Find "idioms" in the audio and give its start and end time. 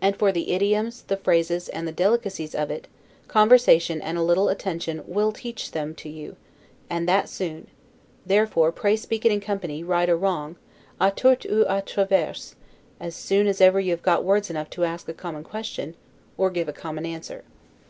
0.52-1.02